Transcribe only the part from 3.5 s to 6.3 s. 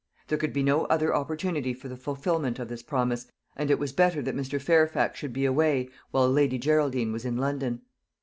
and it was better that Mr. Fairfax should be away while